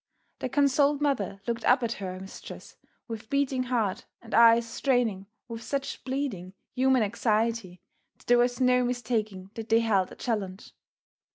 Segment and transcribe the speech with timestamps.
[0.39, 2.75] The consoled mother looked up at her mistress
[3.07, 7.83] with beating heart and eyes straining with such pleading human anxiety
[8.17, 10.71] that there was no mistaking that they held a challenge.